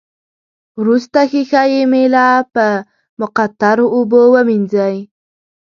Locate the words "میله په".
1.91-2.65